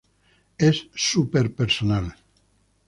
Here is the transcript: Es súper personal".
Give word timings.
Es 0.57 0.87
súper 0.95 1.53
personal". 1.53 2.15